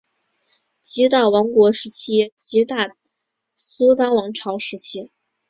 [0.81, 2.95] 吉打王国时期吉打
[3.53, 5.11] 苏丹王朝时期